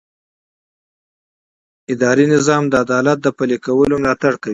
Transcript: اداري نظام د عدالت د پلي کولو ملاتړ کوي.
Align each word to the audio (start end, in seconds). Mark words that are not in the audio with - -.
اداري 1.93 2.25
نظام 2.35 2.63
د 2.69 2.73
عدالت 2.83 3.17
د 3.21 3.27
پلي 3.37 3.57
کولو 3.65 3.95
ملاتړ 4.03 4.33
کوي. 4.43 4.49